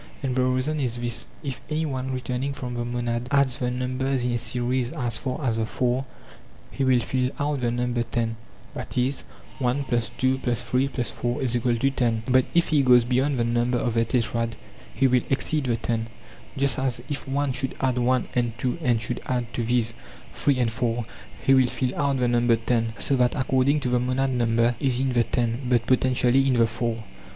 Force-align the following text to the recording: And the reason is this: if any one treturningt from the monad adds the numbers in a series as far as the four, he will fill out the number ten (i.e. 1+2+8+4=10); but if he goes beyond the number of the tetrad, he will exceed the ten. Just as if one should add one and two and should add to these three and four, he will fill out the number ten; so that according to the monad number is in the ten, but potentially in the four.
And 0.23 0.33
the 0.35 0.41
reason 0.43 0.79
is 0.79 0.97
this: 0.97 1.27
if 1.43 1.61
any 1.69 1.85
one 1.85 2.09
treturningt 2.09 2.55
from 2.55 2.73
the 2.73 2.83
monad 2.83 3.27
adds 3.29 3.57
the 3.59 3.69
numbers 3.69 4.25
in 4.25 4.31
a 4.31 4.37
series 4.39 4.91
as 4.93 5.19
far 5.19 5.39
as 5.45 5.57
the 5.57 5.67
four, 5.67 6.05
he 6.71 6.83
will 6.83 7.01
fill 7.01 7.29
out 7.37 7.61
the 7.61 7.69
number 7.69 8.01
ten 8.01 8.35
(i.e. 8.75 9.11
1+2+8+4=10); 9.59 12.21
but 12.31 12.45
if 12.55 12.69
he 12.69 12.81
goes 12.81 13.05
beyond 13.05 13.37
the 13.37 13.43
number 13.43 13.77
of 13.77 13.93
the 13.93 14.03
tetrad, 14.03 14.53
he 14.91 15.05
will 15.05 15.21
exceed 15.29 15.65
the 15.65 15.77
ten. 15.77 16.07
Just 16.57 16.79
as 16.79 17.03
if 17.07 17.27
one 17.27 17.51
should 17.51 17.75
add 17.79 17.99
one 17.99 18.27
and 18.33 18.57
two 18.57 18.79
and 18.81 18.99
should 18.99 19.21
add 19.27 19.53
to 19.53 19.61
these 19.63 19.93
three 20.33 20.57
and 20.57 20.71
four, 20.71 21.05
he 21.45 21.53
will 21.53 21.67
fill 21.67 21.95
out 21.95 22.17
the 22.17 22.27
number 22.27 22.55
ten; 22.55 22.93
so 22.97 23.15
that 23.17 23.35
according 23.35 23.79
to 23.81 23.89
the 23.89 23.99
monad 23.99 24.31
number 24.31 24.73
is 24.79 24.99
in 24.99 25.13
the 25.13 25.21
ten, 25.23 25.61
but 25.69 25.85
potentially 25.85 26.47
in 26.47 26.55
the 26.55 26.65
four. 26.65 27.03